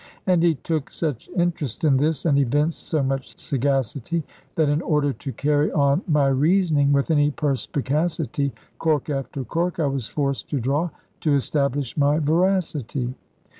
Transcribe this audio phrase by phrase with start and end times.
[0.25, 4.23] And he took such interest in this, and evinced so much sagacity,
[4.55, 9.85] that in order to carry on my reasoning with any perspicacity, cork after cork I
[9.85, 13.13] was forced to draw, to establish my veracity.